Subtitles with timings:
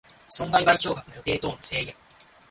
[0.29, 1.95] 損害賠償額の予定等の制限